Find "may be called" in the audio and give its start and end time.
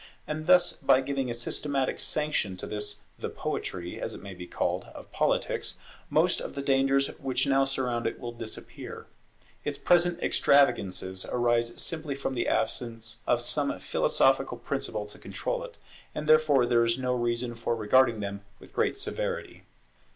4.23-4.85